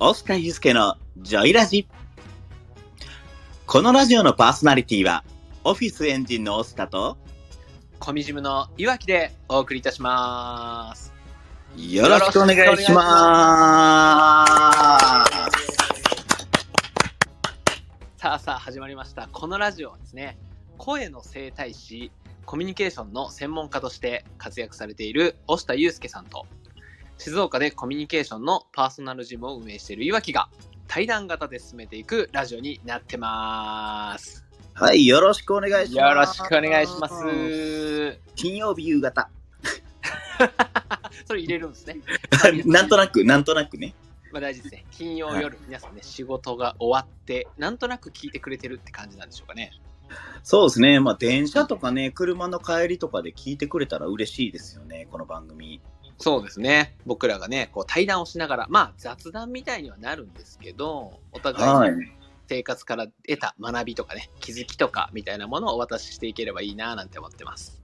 [0.00, 1.86] 押田祐介のジョイラジ。
[3.64, 5.22] このラジオのパーソナリティは、
[5.62, 7.16] オフィスエンジンの押田と、
[8.00, 11.12] コミジムのいわきでお送りいたします。
[11.76, 14.44] よろしくお願いしま
[15.26, 15.32] す。
[18.16, 19.28] さあさあ始まりました。
[19.30, 20.36] このラジオはですね、
[20.76, 22.10] 声の整体師、
[22.46, 26.48] コミュニケーションの専門家として活躍されている押田祐介さんと、
[27.24, 30.50] 静岡でコミュニケーションのパーソナルジムを運営しているいわきが、
[30.86, 34.44] 対談型で進めていくラジオになってます。
[34.74, 35.96] はい、よろしくお願いします。
[35.96, 38.20] よろしくお願いします。
[38.34, 39.30] 金曜日夕方。
[41.24, 41.96] それ入れるんですね。
[42.66, 43.94] なんとなく、なんとなくね。
[44.30, 44.84] まあ大事ですね。
[44.90, 49.72] 金曜夜、皆さんね、仕事が終わって、なんとなく聞いてくれてるって感じなんでしょうかね。
[50.42, 51.00] そうですね。
[51.00, 55.80] まあ、電車とかね、車の帰りとかで聞いてくれたら嬉しいですよね、この番組。
[56.18, 56.96] そうですね。
[57.06, 62.06] 僕らがね、こう対談をしながら、まあ雑談みたいにはなるんですけど、お互いに
[62.48, 67.82] 生活から得た学びとかね、気づきとかみたいなものをお渡ししていければいいななんて思ってます。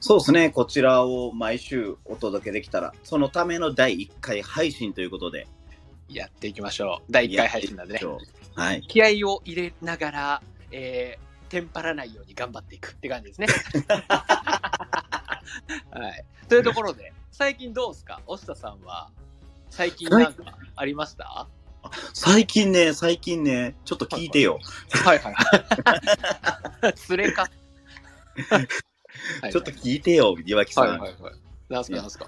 [0.00, 0.50] そうですね。
[0.50, 5.46] こちらを毎週お届けできたら、そのための第1回配信ということで。
[6.14, 7.12] やっていきましょう。
[7.12, 8.00] 第1回配信なんでね。
[8.54, 8.82] はい。
[8.82, 13.46] 気合を入れながら、えー、テンパらないように頑張っていくって感じですね。
[15.90, 16.24] はい。
[16.48, 18.20] というところで、最近どうですか？
[18.26, 19.10] 押田さんは、
[19.70, 20.44] 最近なんか
[20.76, 21.48] ありました？
[22.14, 24.58] 最近ね、最近ね、ちょっと聞いてよ。
[25.04, 26.94] はいはいはい。
[26.96, 27.48] それか。
[29.50, 30.88] ちょっと聞いてよ、岩木さん。
[30.88, 31.84] はいはいはい。
[31.84, 32.26] すかなんすか？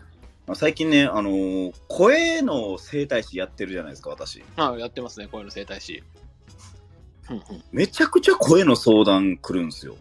[0.55, 4.43] 最近ね、あのー声の整体師やってるじゃないですか、私。
[4.57, 6.03] はい、やってますね、声の整体師。
[7.31, 9.97] うんうんめちゃくちゃ声の相談来るんですよ。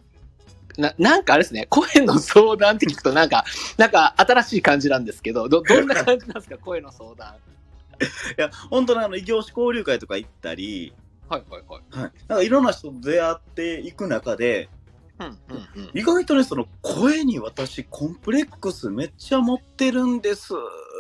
[0.78, 3.46] ななんかあれですね、 声の相談って聞くと、なんか、
[3.78, 7.36] なんか新しい感じなんですけど、どどんな感じなんですか、 声の相談。
[7.36, 10.94] いや、本当にあの、異業種交流会とか行ったり、
[11.30, 12.00] はいはいはい。
[12.02, 12.12] はい。
[12.28, 14.70] なんかいろんな人と出会っていく中で、
[15.20, 15.92] うんうんうん。
[15.94, 20.54] 意外とね、その声に私コンプレックスめっちゃ持ってるんです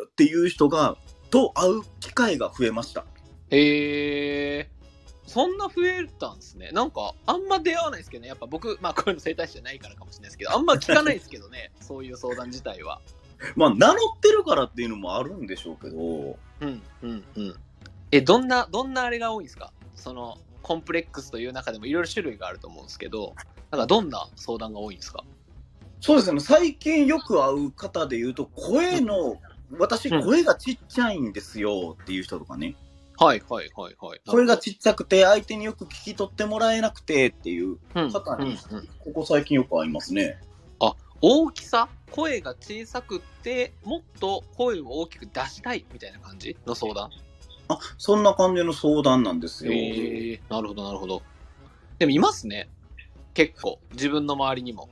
[0.07, 0.97] っていう人が、
[1.29, 3.05] と会う機会が増えました。
[3.49, 4.69] へえ。
[5.25, 6.69] そんな増えたんですね。
[6.73, 8.27] なんか、あんま出会わないですけどね。
[8.27, 11.71] やっぱ僕、まあ、声の整体師じゃないからかもしれないですけど、あんま聞かないですけどね。
[11.81, 13.01] そういう相談自体は。
[13.55, 17.55] まあ、名乗ってるからっていうのもあるんでしょうけど、うんうんうん。
[18.11, 19.73] え、どんな、どんなあれが多いんですか？
[19.95, 23.35] その、コンプレックスという中でもいろいろ種類があると思うんですけど、
[23.71, 25.23] なんかどんな相談が多いんですか？
[25.99, 29.37] そうですね、最近よく会う方で言うと、声の、
[29.79, 32.75] 私、うん声がちっちゃいんですよっていう人とかね、
[33.17, 34.21] はいはいはいはい。
[34.27, 40.39] 声がちっちゃくて、相手によく聞き取ってもらえなくてっていううん方に、うんうんここ最近よく会いますね。
[41.25, 41.87] 大きさ？
[42.11, 47.11] 声が小さくて、もっと声を大きく出したいみたいな感じの相談？
[47.69, 49.71] あ、そんな感じの相談なんですよ。
[49.71, 51.21] へえなるほどなるほど。
[51.97, 52.67] でもいますね。
[53.33, 53.79] 結構。
[53.93, 54.89] 自分の周りにも。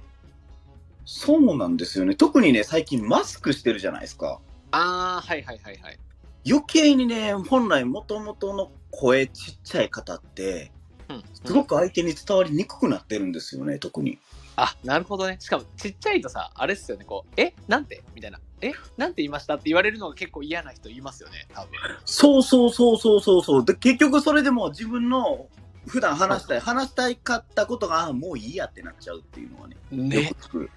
[1.04, 2.16] そうなんですよね。
[2.16, 4.40] 特にね、最近マスクしてるじゃないですか。
[4.72, 6.00] ああ、はいはいはいはい。
[6.48, 10.72] 余計にね、本来元々の声ちっちゃい方って、
[11.10, 11.24] うん。
[11.46, 14.18] すごく相手に伝わりにくくなってるんですよね、特に。
[14.56, 15.38] あ、なるほどね。
[15.40, 17.54] しかもちっちゃいとさ、あれっすよね、こう、え？
[17.68, 18.04] なんて？
[18.14, 18.40] みたいな。
[18.62, 18.74] え？
[18.98, 19.56] なんて言いました？
[19.56, 21.72] って言われるのが結構嫌な人いますよね、多分。
[22.06, 23.66] そうそうそうそうそうそう。
[23.66, 25.48] で、結局それでも自分の
[25.88, 30.32] 普段話したい、話したいかったことが、あもういいやってなっちゃうっていうのはね、よね。
[30.40, 30.70] く聞く。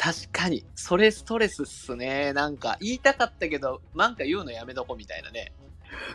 [0.00, 0.64] 確かに。
[0.74, 2.32] それストレスっすね。
[2.32, 5.52] なんか、言いたかったけど、なんか言うのやめとこみたいなね。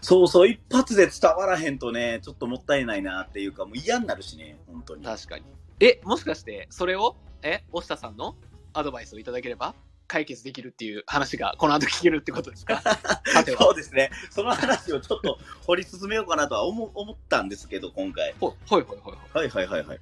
[0.02, 5.06] そうそう、一発で伝わらへんとね、ちょっともったいないなっていうか、もう嫌になるしね、本当に。
[5.06, 5.46] 確かに。
[5.80, 8.36] え、もしかして、それを、え、押田さんの
[8.74, 9.76] アドバイスをいただければ、
[10.08, 12.82] 解決できるっていう話が、この後聞けるってことですか？
[13.58, 14.12] そうですね。
[14.30, 18.34] その話をちょっと掘り進めようかなとは思 思ったんですけど、今回。
[18.40, 19.18] ほはいはいはいはい。
[19.34, 20.00] はいはいはいはい。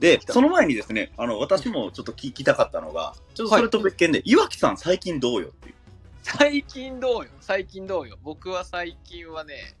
[0.00, 5.74] で、その前にですね、あの、私もちょっと聞きたかったのが、ちょっとそれと別件で、岩木さん最近どうよっていう。
[6.22, 7.30] 最近どうよ？
[7.40, 8.18] 最近どうよ？
[8.22, 9.76] 僕は最近はね、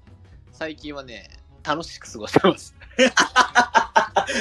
[0.52, 1.28] 最近はね、
[1.64, 2.74] 楽しく過ごしてます。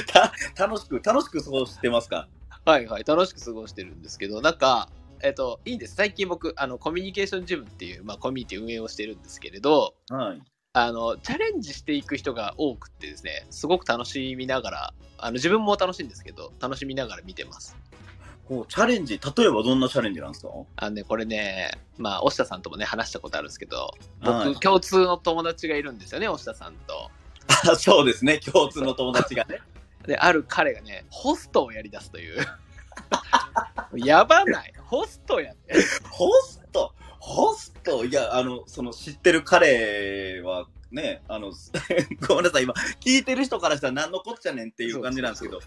[0.08, 0.32] た
[0.68, 2.28] 楽しく、楽しく過ごしてますか？
[2.66, 4.90] はいはい、楽しく過ごしてるんですけど、なんか、
[5.22, 5.96] えっと、いいんです。
[5.96, 10.42] 最近僕、あの、コミュニケーションジムっていう、まあ、コミュニティ運営をしてるんですけれど、はい。
[10.74, 17.78] あの、チャレンジしていく人が多くてですね、すごく楽しみながら、あの、自分も楽しいんですけど、楽しみながら見てます。
[18.48, 20.50] こう、チャレンジ、例えばどんなチャレンジなんですか？
[20.76, 27.10] あのね、これね、まあ、押田さんともね、話したことあるんですけど、僕、はい共通の友達がいるんですよね、押田さんと。
[27.72, 29.60] あそうですね、共通の友達がね。
[30.06, 32.46] で、ある彼がね、ホストをやり出すという。
[33.96, 34.74] やばない。
[34.88, 35.60] ホストやね。
[36.10, 36.94] ホスト？
[37.20, 38.06] ホスト？
[38.06, 41.52] いや、あの、その知ってる彼は、ね、あの、
[42.28, 45.60] ごめんなさい、今、聞いてる人からしたら何のこっちゃねんっていう感じなんですけど、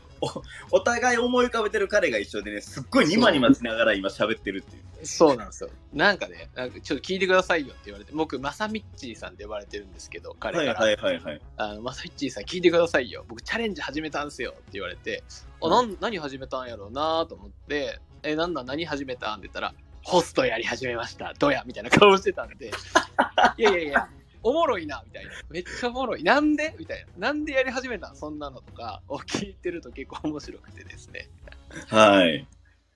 [0.70, 5.06] おお互い思い浮かべてる彼が一緒でね、すっごいニマニマしながら今喋ってるっていう。
[5.06, 5.70] そうなんですよ。
[5.93, 10.81] なんかね、なんかちょっと聞いてくださいよって言われて、僕、まさみっちーさんって呼ばれてるんですけど、彼から。
[10.81, 11.41] はいはいはいはい。
[11.56, 13.25] あのまさみっちーさん聞いてくださいよ。
[13.29, 15.25] 僕、チャレンジ始めたんすよって言われて、
[15.61, 19.31] あ、なん何始めたんやろうなと思って、え、なんだ、何始めた？
[19.31, 21.35] んって言ったら、ホストやり始めました。
[21.38, 21.62] どや？
[21.67, 22.70] みたいな顔してたんで、
[23.59, 24.09] いやいやいや、
[24.43, 25.31] おもろいなみたいな。
[25.50, 26.23] めっちゃおもろい。
[26.23, 26.75] なんで？
[26.79, 27.29] みたいな。
[27.29, 31.29] なんでやり始めたんそんなのとかを聞いてると結構面白くてですね。
[31.88, 32.47] はい。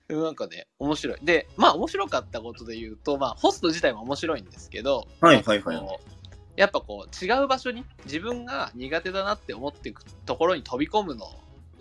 [0.09, 1.17] なんかね、面白い。
[1.23, 5.99] で、まあ面白かったことで言うと、まあホスト自体も面白いんですけど、はいはいはい
[6.55, 11.25] やっぱこう違う場所に自分が苦手だなって思っていくところに飛び込むの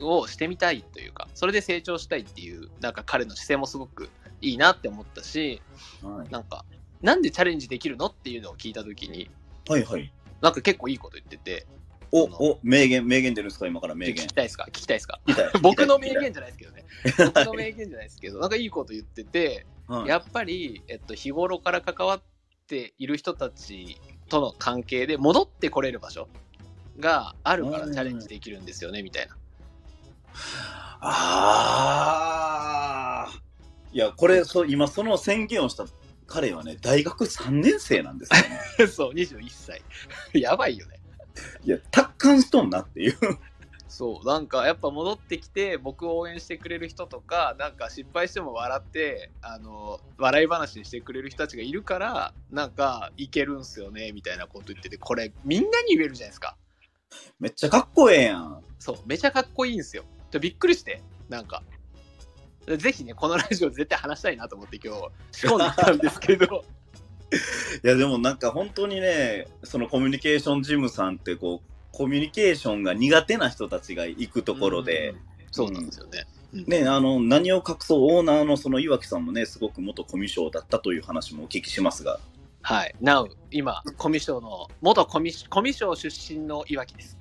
[0.09, 4.11] をしてみたいというか、それで成長したいっていう、なんか彼の姿勢もすごく
[4.41, 5.61] いいなって思ったし、
[6.03, 6.65] はいなんか、
[7.01, 9.31] なんでチャレンジできるのっていうのを聞いたときに、
[9.69, 10.13] はいはい。
[10.41, 11.67] なんか結構いいこと言ってて、
[12.15, 13.67] お、お、名言、名言出るんですか？
[13.67, 14.27] 今から名聞言。
[14.27, 14.65] きたいですか？
[14.69, 15.21] 聞きたいですか？
[15.63, 16.85] 僕の名言じゃないですけどね。
[17.35, 22.23] 僕の名言じゃないですけど、なんかいいこと言ってて、はいやっぱり、えっと、日頃から関わっ
[22.67, 23.99] ている人たち
[24.29, 26.29] との関係で戻ってこれる場所
[26.99, 29.37] があるからチャレンジできるんですよね、みたいな。
[31.01, 32.27] あ
[33.29, 33.33] あ。
[33.93, 35.85] いや、これ、そう、今その宣言をした
[36.27, 38.61] 彼はね、大学3年生なんですよね。
[38.93, 39.83] そう、21歳。
[40.33, 40.99] やばいよね。
[41.65, 43.19] いや、達観しとんなっていう。
[43.89, 56.57] そう、なんかやっぱ戻ってきて、僕を応援してくれる人とか、なんか失敗しても笑って、あの、笑い話にしてくれる人たちがいるから、なんかいけるんすよね、みたいなこと言ってて、これみんなに言えるじゃないですか。
[57.39, 58.65] めっちゃかっこええやん。
[58.79, 60.05] そう、めちゃかっこいいんですよ。
[60.33, 61.63] でびっくりして、なんか。
[62.67, 65.01] ぜひね、このラジオ絶対話したいなと思って今日
[65.33, 66.65] 仕込んできたんですけど、
[67.85, 75.19] いや、でもなんか本当にね、そのコミュニケーションジムさんってこう、コミュニケーションが苦手な人たちが行くところでうん、
[75.51, 76.27] そうなんですよね。
[76.55, 82.21] うんね、あの、何を隠そう、オーナーのその岩木さんもね、すごく元コミュ障だったという話もお聞きしますが、
[82.61, 82.95] はい。
[83.01, 87.17] なお、今、コミュ障の、元コミュコミュ障出身のいわきです。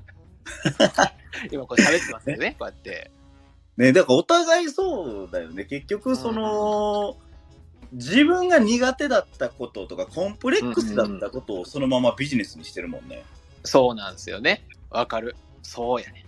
[1.52, 3.12] 今これ喋ってますよね、こうやって。
[3.78, 5.66] ね、だからお互いそうだよね。
[5.66, 7.18] 結局、その、
[7.94, 13.24] 自分が苦手だったこととか、コンプレックスだったことをそのままビジネスにしてるもんね。
[13.64, 14.66] そうなんですよね。
[14.90, 15.36] わかる。
[15.62, 16.26] そうやね。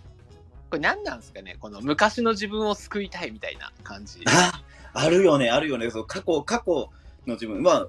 [0.69, 1.57] これ何なんですかね？
[1.59, 4.21] この昔の自分を救いたいみたいな感じ。
[4.25, 4.63] あ、
[4.93, 5.89] あるよね、あるよね。
[5.91, 6.89] そう過去、過去
[7.27, 7.61] の自分。
[7.61, 7.87] まあ、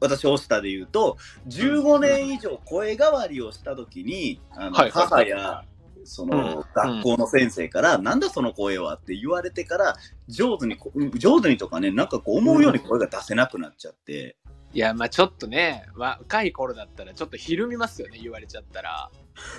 [0.00, 1.16] 私、オスタで言うと、
[1.48, 5.64] 15年以上声変わりをしたときに、あの、母や、
[6.04, 9.96] その、学校の先生から、なんだその声はって言われてから、
[10.28, 10.78] 上手に
[11.14, 14.36] 上手にとかね、なんかこう思うように声が出せなくなっちゃって、
[14.72, 19.10] いや、まあちょっとね、若い頃だったらちょっとひるみますよね、言われちゃったら。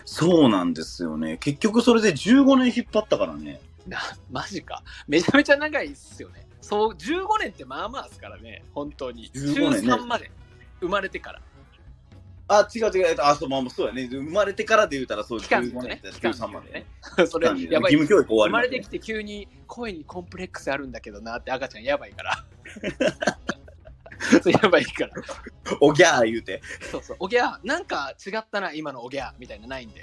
[0.06, 1.38] そうなんですよね。
[1.38, 3.60] 結局それで15年引っ張ったからね。
[3.88, 4.00] な、
[4.32, 4.84] マジか。
[5.08, 6.48] めちゃめちゃ長いっすよね。
[6.62, 9.30] そう、15年ってまあまあですからね、本当に。
[9.34, 10.32] 15年ね中3まで。
[10.80, 11.42] 生まれてから。
[12.48, 13.16] あ、違う違う。
[13.20, 14.08] あ、そう、まあ、そうやね。
[14.08, 16.14] 生まれてからで言うたら、そう、期間15でね年。
[16.14, 16.86] 期間13までね。
[17.18, 17.26] ね。
[17.28, 17.94] それ、やばい。
[17.94, 22.46] 義務教育終わ生りまでまれてきて急に声にコンプレックスあるんだけどなって赤ちゃんやばいから。
[24.44, 25.14] そうやばいから。
[25.80, 26.62] おぎゃー言うて。
[26.92, 27.18] そうそう。
[27.20, 30.02] おぎゃー、なんか違ったな、今のおぎゃーみたいなないんで。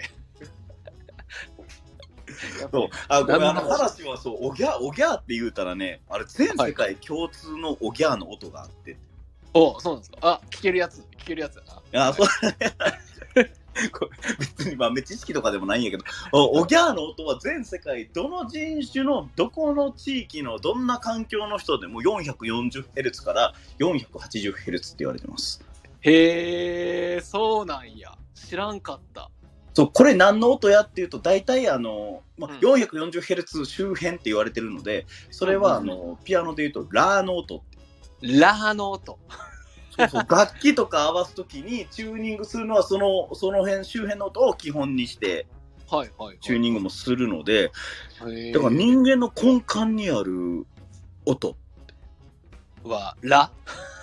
[2.71, 2.89] そう。
[3.09, 8.97] あ、ごめん、あの何の話話はそう、おぎゃー、おぎゃーって言うたらね、あれ、全世界共通のおぎゃーの音があって。
[9.55, 10.19] おそうなんですか。
[10.23, 12.09] あ、聞けるやつ、聞けるやつだな。
[12.09, 12.27] あ、そう
[13.93, 25.63] これ別に豆知識とかでもないんやけど、おおぎゃーの音は全世界、どの人種の、どこの地域の、どんな環境の人でも 440Hz から 480Hz って言われてます。
[26.01, 28.13] へえ、そうなんや。
[28.35, 29.31] 知らんかった。
[29.79, 37.63] そう、これ何の音やっていうと、大体あの、まあうん 440Hz 周辺って言われてるので、それはあうんの、ピアノで言うと、ラーの音。
[38.21, 39.21] ラーの音。
[39.97, 45.47] そうそう、楽器とか合わすときにチューニングするのは、その、その辺、周辺の音を基本にして、
[45.89, 46.39] はいはい、はい。
[46.41, 47.71] チューニングもするので、
[48.53, 50.67] だから人間の根幹にある
[51.25, 51.57] 音、
[52.89, 53.51] は、ラ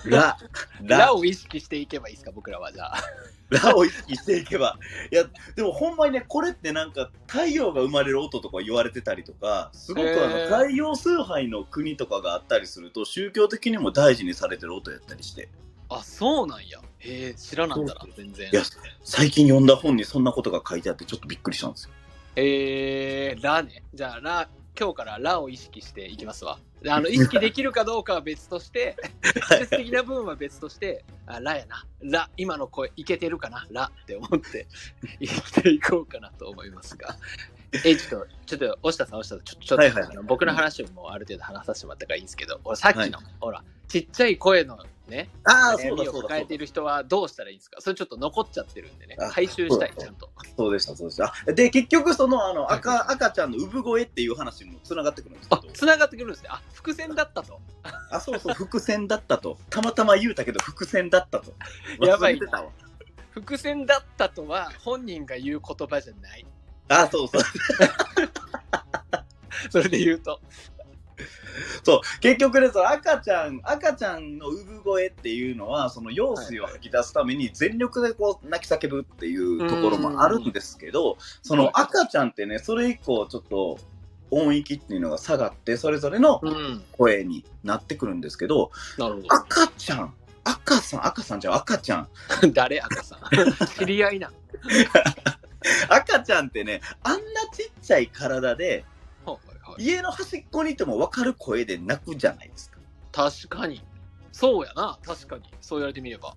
[0.05, 0.37] ラ、
[0.81, 3.03] ラ を意識していけばいいですか、僕らはじゃあ。
[3.49, 4.77] ラを意識していけば。
[5.11, 5.25] いや、
[5.55, 15.49] でもほんまにね、これってなんか太陽が生まれる音とか言われてたりとか、すごくあの太陽崇拝の国とかがあったりすると、宗教的にも大事にされてる音やったりして。
[15.89, 16.79] あ、そうなんや。
[16.99, 18.55] へえ、知らなんだな、全然い。
[18.55, 18.63] や、
[19.03, 21.91] 最近読んだ本にそんなことが書いてあってちょっとびっくりしたんですよ。
[22.35, 23.83] えー、ラね。
[23.93, 26.59] じゃあ、ラ、今日からラを意識していきますわ。
[26.87, 28.97] あの意識できるかどうかは別として、
[29.49, 34.67] 直接的な部分は別として、あラやな、ラ、今の声いけてるかな、ラって思って
[35.19, 37.15] 生きていこうかなと思いますが。
[37.83, 44.77] え、ちょっと、ちょっと、押田さん、押田さん、ちょちょっと、はいはい僕の話をもうある程度話させてもらったからいいんですけど、俺さっきの、はいほら、ちっちゃい声の
[45.07, 47.79] ね、ああ、悩みをそうだそうだ抱えている人はどうしたらいいんですか？
[47.79, 50.29] それちょっと残っちゃってるんでねあ、回収したい、ちゃんと。
[50.57, 51.33] そうでした、そうでした。
[51.47, 56.49] あで、結局、その、あの、はい赤、赤ちゃんの産声っていう話もつながってくるんですけど、、あつながってくるんですね。
[56.51, 57.61] あ、伏線だったと。
[58.09, 59.57] あ、そうそう、伏線だったと。
[59.69, 61.53] たまたま言うたけど、伏線だったと。
[62.03, 62.39] やばい。
[63.29, 66.45] 伏線だったとは本人が言う言葉じゃない。
[66.89, 67.41] あ、そうそう。
[69.71, 70.39] それで言うと。
[71.83, 83.79] そう、結局ね、その赤ちゃん、赤ちゃんの産声っていうのは、その羊水を吐き出すために全力でこう泣き叫ぶっていうところもあるんですけど、その赤ちゃんってね、それ以降ちょっと
[84.31, 86.83] 音域っていうのが下がって、それぞれのうん。
[86.91, 90.13] 声になってくるんですけど、なるほ赤ちゃん、
[90.43, 92.07] 赤さん、赤さんじゃう赤ちゃん。
[92.41, 92.47] ど。
[92.51, 93.19] 誰赤さん？
[93.79, 94.31] 知り合いな。
[95.89, 98.85] 赤ちゃんってね、あんなちっちゃい体で、
[99.25, 102.77] はいはい家の端っこにいても分かる声で泣くじゃないですか。
[103.11, 103.81] 確かに。
[104.31, 104.99] そうやな。
[105.03, 105.43] 確かに。
[105.59, 106.35] そう言われてみれば。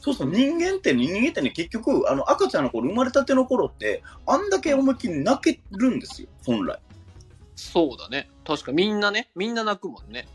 [0.00, 6.78] そうそう、人間って、人間ってね、結局、あの、赤ちゃんの頃、生まれたての頃って、あんだけ思いっきり泣けるんですよ、本来。
[7.56, 8.30] そうだね。
[8.46, 9.30] 確かみんなね。
[9.34, 10.28] みんな泣くもんね。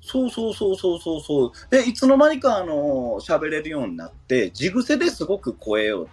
[0.00, 1.52] そうそうそうそうそうそう。
[1.70, 6.08] で、いつの間にか、あの、喋れるようになって、地癖ですごく声を、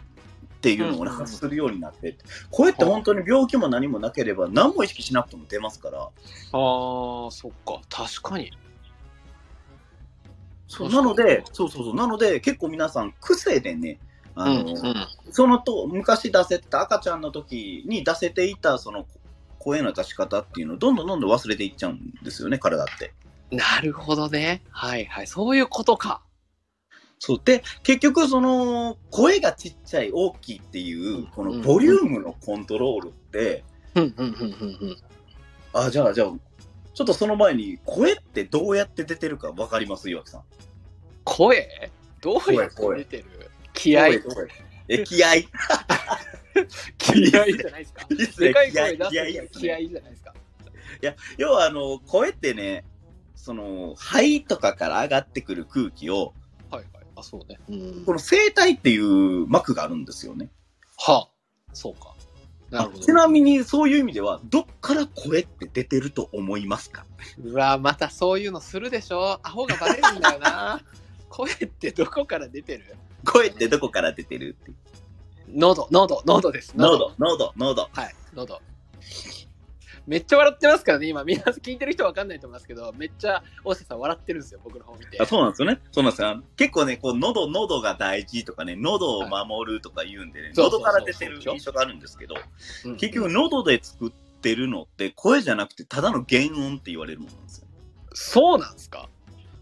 [0.60, 2.18] っていうのをねうん発するようになって、
[2.52, 7.80] 声って本当に病気も何もなければ、何も意識しなくても出ますから、あー、そっか。
[7.90, 8.52] 確かに。
[10.68, 14.00] そうなので、そうそうそう、なので、結構皆さん、癖でね、
[14.36, 14.96] あの、うんうん
[15.32, 19.06] そのと、昔出せてた赤ちゃんの時に出せていた、その、
[19.60, 23.14] 声の出し方っていうのをどんどんどんどん忘れていっちゃうんですよね、体って。
[23.52, 24.62] なるほどね。
[24.72, 25.28] はいはい。
[25.28, 26.22] そういうことか。
[27.20, 27.42] そう。
[27.44, 33.64] で、結局、その、声がちっちゃい、大きいっていう、このボリュームのコントロールって。
[35.74, 36.28] あ、じゃあ、じゃあ、
[36.94, 40.44] ちょっとその前に、声ってどうやって出てるか分かります岩木さん。
[41.26, 41.92] 声？
[42.22, 43.26] どうやって出てる？
[43.74, 44.06] 気合？
[44.06, 44.48] 声声
[44.88, 45.36] え、気合？
[46.98, 47.28] 気合？
[47.28, 48.08] じゃないですか。
[48.40, 50.34] でかい声出す気合には気合じゃないですか。
[51.38, 52.86] 要は、あの、声ってね、
[53.36, 56.34] その、肺とかから上がってくる空気を。
[57.20, 57.60] あ、そうね。
[57.70, 60.50] うんこの声帯っていう膜があるんですよね。
[60.98, 61.30] はあ、
[61.74, 62.16] そうか。
[62.70, 63.04] なるほど。
[63.04, 67.06] ちなみに、そういう意味では、どっから声って出てると思いますか？
[67.44, 69.40] うわ、またそういうのするでしょ。
[69.44, 70.82] アホがバレるんだよな。
[71.30, 72.96] 声ってどこから出てる？
[73.26, 74.72] 声ってどこから出てるって。
[75.52, 76.74] 喉、喉、喉です。
[76.76, 77.90] 喉、喉、喉。
[77.92, 78.62] はい、喉。
[80.08, 85.18] めっちゃ笑ってますからね、今、皆さん聞いてる人わかんないと思いますけど、めっちゃ大下さん笑ってるんですよ、僕の方見て。
[85.22, 85.80] あそうなんですよね。
[85.92, 86.42] そうなんですよ。
[86.58, 92.36] 結構ね、こう、喉、喉が大事とかね、喉を守るとか言うんでね、そうそうそう喉から出てる印象があるんですけど、
[92.86, 97.68] うん結局、喉で作ってるのって、声じゃなくて、ただの原音って言われるものなんですよ。
[98.14, 99.08] そうなんですか？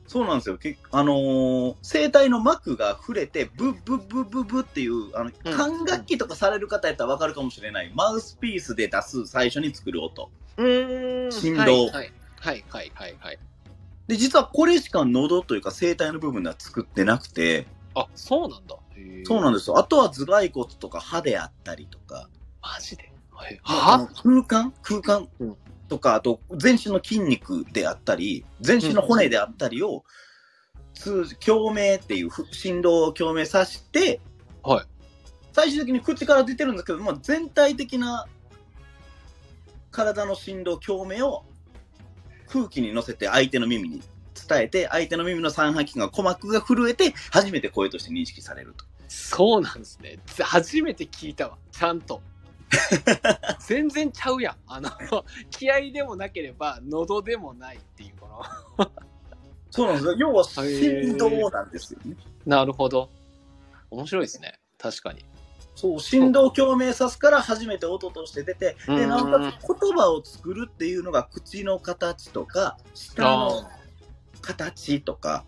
[0.07, 0.57] そうなんですよ。
[0.57, 10.31] けあのー声帯の膜が触れて、ブッブッブッブッブッっていう、あの、管楽器とかされる方やったらわかるかもしれない、マウスピースで出す最初に作る音。
[10.57, 11.31] うーん。
[11.31, 13.39] 振動はいはいはいはいはいはい。
[14.07, 18.77] で、実はこれしか喉というか声帯の部分では作ってなくて、あ、そうなんだ。
[19.25, 19.77] そうなんですよ。
[19.77, 22.29] あとは頭蓋骨とか歯であったりとか、
[22.61, 23.11] マジで？
[23.31, 24.07] はいは？
[24.23, 24.73] 空間？
[24.81, 25.27] 空間？
[25.39, 25.57] うん
[25.87, 30.03] とか、あと全身の筋肉であったり、全身の骨であったりを、
[30.93, 34.19] 通じ共鳴っていうふ振動を共鳴させて、
[34.63, 34.85] はい
[35.57, 38.27] 最終的に口から出てるんですけど、まあ、全体的な
[39.89, 41.45] 体の振動共鳴を
[42.47, 44.03] 空気に乗せて相手の耳に
[44.47, 48.85] 伝えて、相手の耳の三半規が鼓膜が震えて、初めて声として認識されると。
[49.07, 50.19] そうなんですね。
[50.27, 51.57] ぜ初めて聞いたわ。
[51.71, 52.21] ちゃんと。
[53.65, 54.55] 全然ちゃうやん。
[54.67, 54.89] あの、
[55.49, 58.91] 気合でもなければ、喉でもないっていう、この。
[59.69, 60.13] そうなんですよ。
[60.13, 62.15] 要は振動なんですよね。
[62.45, 63.09] なるほど。
[63.89, 64.59] 面白いですね。
[64.77, 65.25] 確かに。
[65.75, 73.69] そう、振動を共鳴さすから初めて音として出て、で、うんなおかつ言葉を作るっていうのが口の形とか、舌の
[74.41, 75.45] 形とか、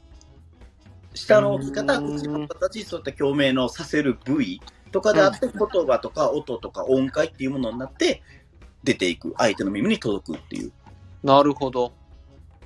[1.15, 4.61] 舌の置き方、うん口の形、そういった共鳴のさせる部位
[4.91, 8.21] とかであって、うん言葉とか音とか音階っていうものになって、
[8.83, 9.33] 出ていく。
[9.37, 10.71] 相手の耳に届くっていう。
[11.23, 11.91] なるほど。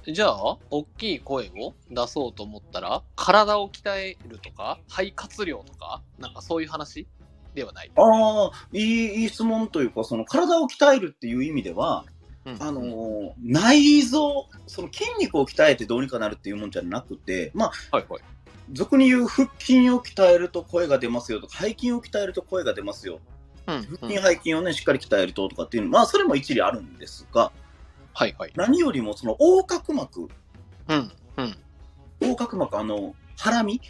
[0.05, 7.07] じゃあ、大きい声を出そうと思ったら、体を鍛えるとか、肺活量とか、なんかそういう話
[7.55, 7.91] ではない？
[7.95, 12.05] ああ、いい、いい質問というか、その体を鍛えるっていう意味では、
[12.45, 18.21] うんあのー内臓、その筋肉を鍛えてどうにかなるっていうもんじゃなくて、まあ、はいはい。
[18.71, 23.19] 俗に言う腹筋を鍛えると声が出ますよとか、背筋を鍛えると声が出ますよ。
[23.67, 27.51] うん、腹筋、うん背筋をね、しっかり鍛えるととかっていうのまあ、それも一理あるんですが、
[28.13, 28.53] はいはい。
[28.55, 30.29] 何よりもその横隔膜、
[30.87, 31.57] うん、うん。
[32.21, 33.81] 横隔膜、あの、ハラミ？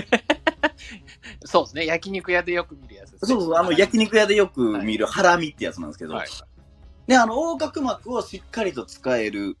[1.44, 1.86] そうですね。
[1.86, 3.28] 焼肉屋でよく見るやつですね。
[3.28, 6.28] そうそう、あの、焼肉屋でよく見るハラミってやつなんですけど、はい。
[7.06, 9.56] で、あの、横隔膜をしっかりと使える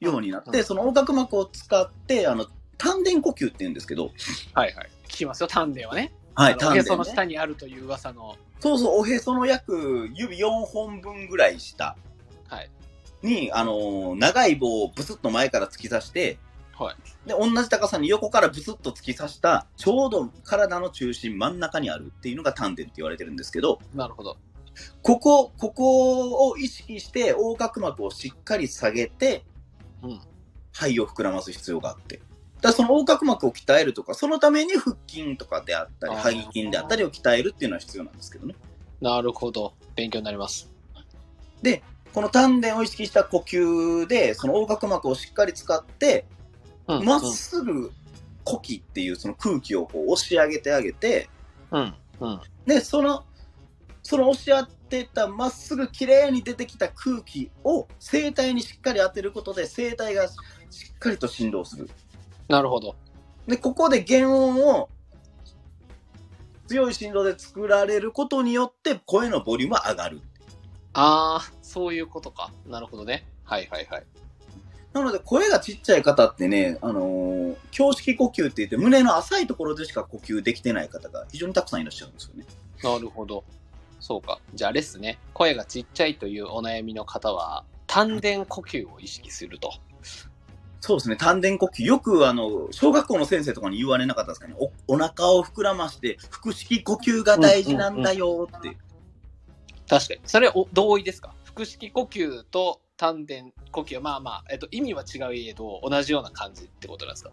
[0.00, 2.46] ようになって、うんその横隔膜を使って、あの、
[2.78, 4.10] 丹田呼吸って言うんですけど、
[4.52, 4.90] はいはい。
[5.08, 6.12] 聞きますよ、丹田はね。
[6.34, 6.80] はい、丹田、ね。
[6.80, 8.36] へその下にあるという噂の。
[8.60, 11.96] そうそう、おへその約指4本分ぐらい下
[12.48, 12.70] はい。
[13.22, 16.38] に、あのー長い棒をブスッと前から突き刺して、
[16.76, 17.28] はい。
[17.28, 24.36] で、同じ高さに横からブスッと突き刺した、ちょうど体の中心真ん中にあるっていうのが丹田って言われてるんですけど、なるほど。
[25.02, 29.44] ここ、ここを意識して横隔膜をしっかり下げて、
[30.02, 30.20] うん。
[30.72, 32.20] 肺を膨らます必要があって。
[32.64, 38.54] だその横隔膜を鍛えるとか、そのために腹筋とかであったり、背筋であったりを鍛えるっていうのは必要なんですけどね。
[39.02, 39.74] なるほど。
[39.94, 40.72] 勉強になります。
[42.14, 46.24] この丹田を意識した呼吸で、その横隔膜をしっかり使って、
[46.88, 47.04] うん。
[47.04, 47.90] まっすぐ
[48.44, 51.28] 呼気っていうその空気をこう押し上げてあげて、
[51.70, 51.94] うん。
[52.20, 52.40] うん。
[52.64, 53.24] で、その、
[54.02, 60.36] その押し当てたまっすぐ綺麗に出てきた空気を声帯にしっかり当てることで声帯がし
[60.94, 61.90] っかりと振動する。
[62.48, 62.96] なるほど。
[63.46, 64.88] で、ここで原音を
[66.66, 70.20] 強い振動で作られることによって声のボリュームは上がる。
[70.94, 72.50] ああ、そういうことか。
[72.66, 73.26] なるほどね。
[73.44, 74.04] はいはいはい。
[74.92, 82.46] なので声がちっちゃい方ってね、あのー、胸式呼吸って言って胸の浅いところでしか呼吸できてない方が非常にたくさんいらっしゃるんですよね。
[82.82, 83.44] なるほど。
[83.98, 84.38] そうか。
[84.54, 85.18] じゃあ、あれっすね。
[85.32, 89.72] 声がちっちゃいというお悩みの方は、丹田呼吸を意識すると。
[90.86, 91.82] そうですね、丹田呼吸。
[91.82, 94.54] よく、あの、小学校の先生とかに言われなかったですかね。
[94.58, 98.76] おお腹を膨らまして、腹式呼吸が大事なんだよって。
[99.88, 100.20] 確かに。
[100.26, 101.32] それお同意ですか？
[101.54, 103.36] 腹式呼吸と丹田
[103.72, 107.30] 呼吸まあまあ、えっと、意味は違うけど、同じような感じってことなんですか？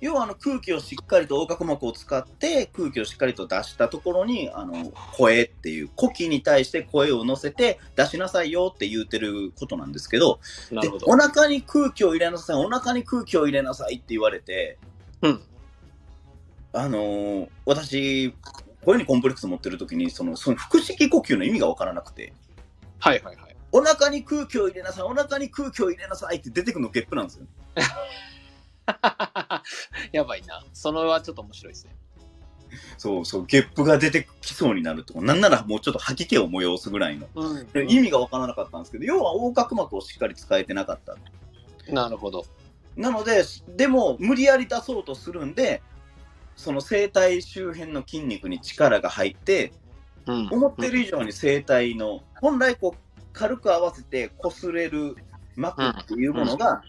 [0.00, 11.06] 要は、あの、空気をしっかりと横隔膜を使って、空気をしっかりと出したところに、あの、声っていう、呼気に対して声を乗せて、出しなさいよって言うてることなんですけど、でなるほど。
[11.06, 14.78] お腹に空気を入れなさい、お腹に空気を入れなさいって言われて、
[15.22, 15.42] うん。
[16.72, 18.34] あのー私、
[18.84, 22.32] 声にコンプレックス持ってる時に、その、その腹式呼吸の意味がわからなくて、
[22.98, 23.56] はいはいはい。
[23.72, 27.46] お腹に空気を入れなさい、お腹に空気を入れなさいって出てくるのゲップなんですよ。
[30.14, 30.62] やばいな。
[30.72, 31.96] それはちょっと面白いですね。
[32.98, 37.26] そうそう、ゲップが出てきそうになるとか、なんならもうちょっと吐き気を催すぐらいの。
[37.34, 41.16] うんで意味がわからなかったんですけど、要は横隔膜をしっかり使えてなかった。
[41.92, 42.46] なるほど。
[42.96, 43.42] なので、
[43.76, 45.82] でも無理やり出そうとするんで、
[46.54, 49.72] その声帯周辺の筋肉に力が入って、
[50.26, 50.48] うん。
[50.52, 55.16] 思ってる以上に声帯の、本来こう、軽く合わせて擦れる
[55.56, 56.82] 膜っていうものが、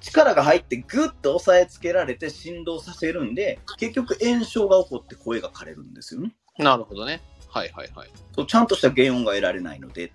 [0.00, 6.34] 力が入ってグッと押さえつけられて振動させるんで、結局炎症が起こって声が枯れるんですよね。
[6.58, 7.22] なるほどね。
[7.48, 8.10] はいはいはい。
[8.34, 10.12] そうちゃんとした原音が得られないので。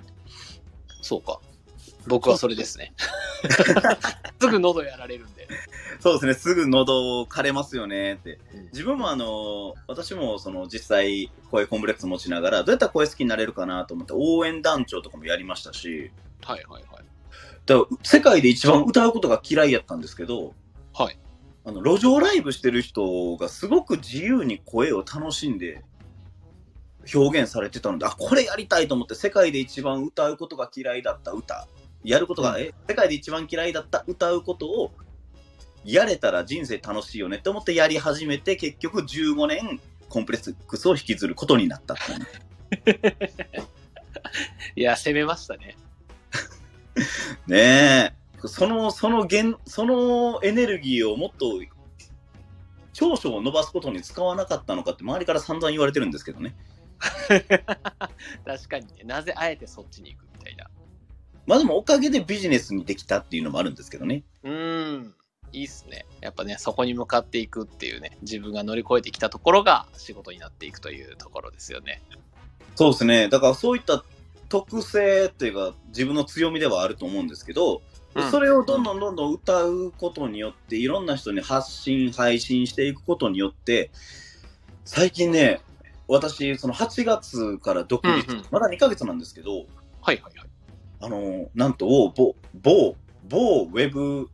[1.01, 1.39] そうか。
[2.07, 2.93] 僕はそれですね。
[4.39, 5.47] すぐ喉やられるんで。
[5.99, 8.39] そうですね、すぐ喉枯れますよねって。
[8.53, 17.03] うん自分もあの、私もその実際声コンプレックス持ちながら、どうやったら声好きになれるかなと思って応援団長とかもやりましたし、はいはいはい。
[17.65, 20.53] だから世界で一番歌うことが嫌いやったんですけど、
[20.93, 21.17] はい。
[21.65, 25.83] あの、路上ライブしてる人がすごく自由に声を楽しんで
[27.13, 31.67] 表現されてたので、あ、これやりたいと思って世界で一番歌うことが嫌いだった歌、
[32.03, 34.91] やることが、うんえ、世界で一番嫌いだった歌うことを
[35.85, 43.23] やれたら人生楽しいよねって思ってやり始めて、結局15年コンプレックスを引きずることになったっていうね
[44.75, 45.77] いや、攻めましたね。
[47.47, 48.13] ねえ。
[48.47, 51.61] その、その原、そのエネルギーをもっと
[52.93, 56.55] 長所を伸ばすことに使わなかったのかって周りから散々言われてるんですけどね。
[56.99, 59.03] 確かにね。
[59.03, 60.69] なぜあえてそっちに行くみたいな。
[61.45, 64.23] まあでもおかげでビジネスにできたっていうのもあるんですけどね。
[64.43, 65.13] うーん。
[65.51, 66.05] いいっすね。
[66.21, 72.01] やっぱね、そこに向かっていくっていうね、自分が乗り越えてきたところが仕事になっていくというところですよね。
[72.75, 73.29] そうですね。
[73.29, 74.03] だからそういった
[74.53, 77.81] 特性っていうか自分の強みではあると思うんですけど、
[78.13, 83.89] うんそれをどんどんどんどん歌うことによっていろんな人に発信、配信していくことによって、
[84.85, 85.61] 最近ね、
[86.07, 89.65] 私、その8月から独立、うんうんまだ2ヶ月なんですけど、はい
[90.03, 90.31] はいはい。
[90.99, 92.95] あの、なんと、某、某、
[93.27, 94.29] 某ウェブ、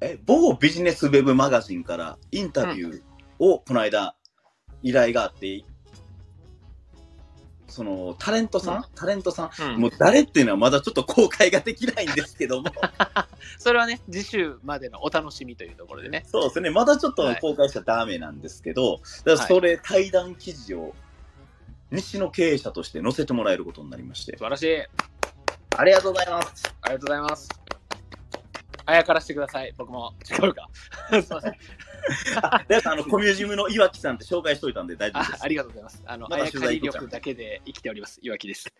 [0.00, 3.02] え、某ビジネスウェブマガジンからインタビュー
[3.38, 4.16] をこの間
[4.82, 5.62] 依頼があって、
[7.74, 12.70] そのタレントさん、うんタレントさん、うんもう誰っていうのはまだちょっと公開ができないんですけども、
[13.58, 16.24] それはね、次週までのお楽しみというところでね。
[16.28, 20.94] そうですね、まだちょっと公開しちゃダメなんですけど、だからそれ、対談記事を
[21.90, 24.82] 西の経営者として載せてもらえることになりまして素、晴らしい。
[25.76, 26.72] ありがとうございます。
[26.80, 27.48] ありがとうございます。
[28.86, 29.74] あやからしてください。
[29.76, 30.14] 僕も。
[30.30, 30.68] 違うか。
[31.10, 31.54] すいません。
[32.68, 35.44] であのコミュジムの岩木さんって紹介しといたんで大丈夫あです。
[35.44, 36.02] ありがとうございます。
[36.06, 38.18] あの、まだあやかり力だけで生きております。
[38.22, 38.72] いわきです。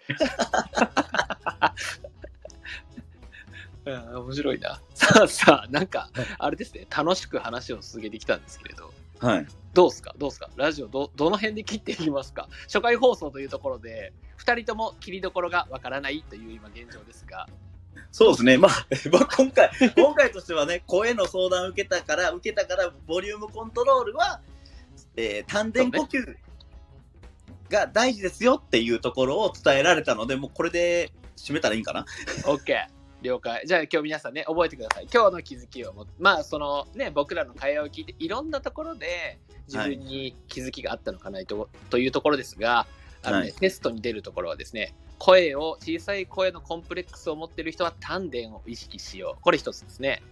[3.87, 4.80] うん面白いな。
[4.94, 6.08] さあさあ、なんか、
[6.38, 9.46] あれですね、楽しく話を続けてきたんですけれど、はい。
[9.74, 10.14] どうすか？
[10.18, 10.48] どうすか？
[10.56, 12.48] ラジオど、どの辺で切っていきますか？
[12.62, 17.46] 初回放送というところで、2人とも切りどころがわからないという今現状ですが、
[18.14, 18.59] そうですね。
[18.59, 24.40] まあ、 まあ、今回、今回としてはね、声の相談を受けたから、受けたから、ボリュームコントロールは、
[25.16, 26.37] えー、丹田呼吸
[27.68, 32.07] が大事ですよっていうところを伝えられたので、もうこれで締めたらいいんかな
[32.44, 32.87] ？OK。
[33.22, 33.62] 了解。
[33.66, 35.09] じゃあ今日皆さんね、覚えてください。
[35.12, 42.87] 今日の気づきをも、まあそのね、僕らの会話を聞いて、いろんなところで自分に気づきがあったのかなと,、というところですが、
[43.24, 49.42] あのねはいテストに出るところはですね、声を、小さい声のコンプレックスを持っている人は丹田を意識しよう。
[49.42, 50.22] これ一つですね。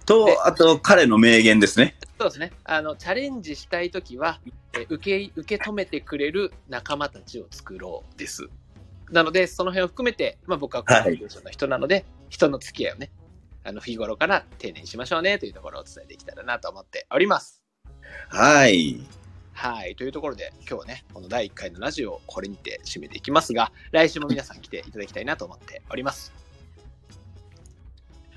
[0.00, 1.94] でと、あと、彼の名言ですね。
[2.18, 2.52] そうですね。
[2.64, 4.40] あの、チャレンジしたいときは、
[4.72, 8.48] え受け、受け止めてくれる仲間たちを作ろうです。
[9.10, 13.10] なので、その辺を含めて、まあ僕はコミュニケーションの人なので、人の付き合いをね、
[13.64, 17.62] あの、日頃から丁寧にしましょうねというところをお伝えできたらなと思っております。
[18.28, 19.00] はい。
[19.58, 19.96] はい。
[19.96, 26.32] というところで、今日はね、この第1回のラジオをこれにて締めていきますが、来週も皆さん来ていただきたいなと思っております。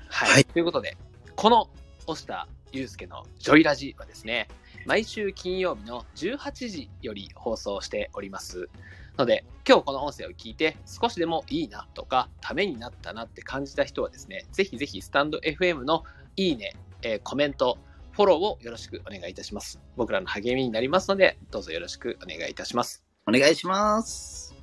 [0.08, 0.30] はい。
[0.32, 0.96] はいということで、
[1.36, 1.70] この
[2.08, 4.48] 押田祐介のジョイラジはですね、
[4.84, 8.68] 毎週金曜日の18時より放送しております。
[9.16, 16.02] ので、今日この音声を聞いて少しでもいいなとか、ためになったなって感じた人はですね、ぜひぜひスタンド FM の
[16.34, 17.78] いいね、えーコメント、
[18.12, 19.80] フォローをよろしくお願いいたします。
[19.96, 23.02] 僕らの励みになりますので、どうぞよろしくお願いいたします。
[23.26, 24.54] お願いします。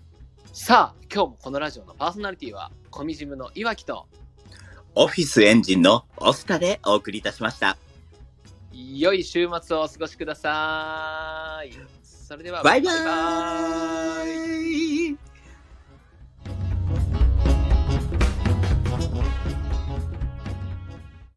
[0.54, 4.08] さあ、今日もこのラジオのパーソナリティは、コミジムの岩木と、
[4.96, 7.78] オフィスエンジンのオスタでお送りいたしました。
[8.72, 11.72] 良い週末をお過ごしください。
[12.04, 14.79] それでは、バイババイバイーイ